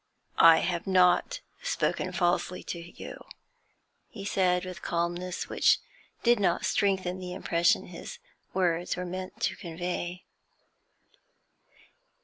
[0.39, 3.23] 'I have not spoken falsely to you,'
[4.09, 5.77] he said, with calmness which
[6.23, 8.17] did not strengthen the impression his
[8.51, 10.25] words were meant to convey.